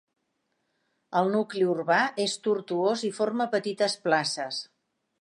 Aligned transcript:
El 1.21 1.29
nucli 1.35 1.67
urbà 1.75 2.01
és 2.25 2.35
tortuós 2.49 3.07
i 3.11 3.15
forma 3.21 3.51
petites 3.55 4.01
places. 4.09 4.69